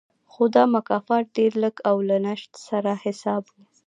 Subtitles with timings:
[0.31, 3.55] خو دا مکافات ډېر لږ او له نشت سره حساب و